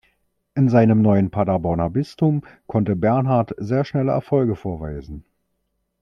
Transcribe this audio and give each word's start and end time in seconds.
In 0.55 0.67
seinem 0.67 1.03
neuen 1.03 1.29
Paderborner 1.29 1.91
Bistum 1.91 2.41
konnte 2.65 2.95
Bernhard 2.95 3.53
sehr 3.59 3.85
schnelle 3.85 4.13
Erfolge 4.13 4.55
vorweisen. 4.55 5.25